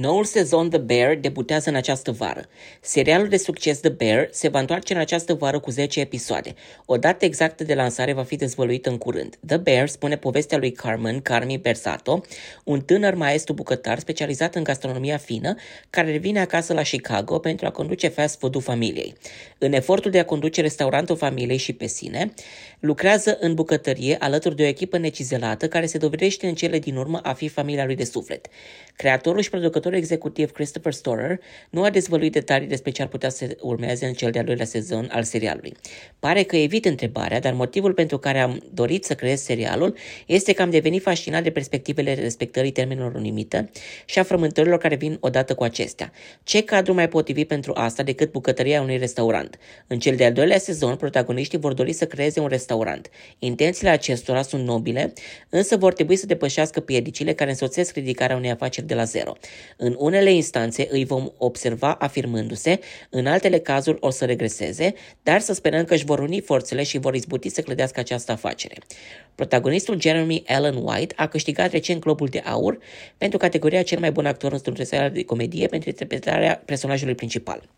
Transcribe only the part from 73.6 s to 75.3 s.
cel mai bun actor într-un serial de